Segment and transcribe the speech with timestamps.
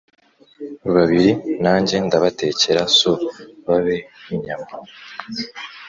[0.93, 1.31] Babiri
[1.63, 3.11] nanjye ndabatekera so
[3.67, 3.97] babe
[4.33, 4.67] inyama